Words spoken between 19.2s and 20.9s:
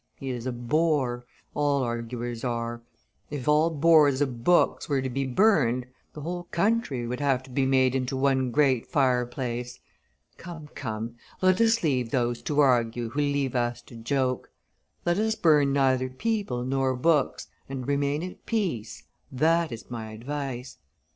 that is my advice.